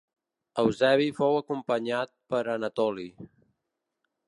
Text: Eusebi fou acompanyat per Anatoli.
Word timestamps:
Eusebi 0.61 1.09
fou 1.19 1.37
acompanyat 1.41 2.13
per 2.35 2.41
Anatoli. 2.57 3.09